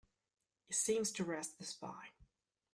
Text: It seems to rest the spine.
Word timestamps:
It 0.67 0.73
seems 0.73 1.11
to 1.11 1.23
rest 1.23 1.59
the 1.59 1.63
spine. 1.63 2.09